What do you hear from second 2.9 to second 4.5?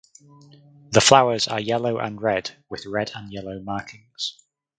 and yellow markings.